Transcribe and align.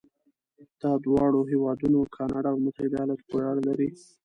دا 0.81 0.91
د 0.97 1.01
دواړو 1.05 1.39
هېوادونو 1.51 1.99
کانادا 2.15 2.49
او 2.53 2.61
متحده 2.65 2.95
ایالاتو 2.97 3.27
پورې 3.29 3.45
اړه 3.51 3.61
لري. 3.69 3.89